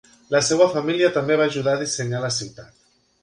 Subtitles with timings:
[0.35, 2.73] La seva família també va ajudar a dissenyar la ciutat.